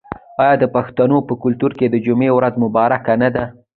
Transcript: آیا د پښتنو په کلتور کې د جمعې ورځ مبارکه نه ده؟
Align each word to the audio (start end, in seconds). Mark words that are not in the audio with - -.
آیا 0.43 0.53
د 0.59 0.65
پښتنو 0.75 1.17
په 1.27 1.33
کلتور 1.43 1.71
کې 1.79 1.85
د 1.89 1.95
جمعې 2.05 2.29
ورځ 2.33 2.53
مبارکه 2.63 3.13
نه 3.21 3.29
ده؟ 3.35 3.43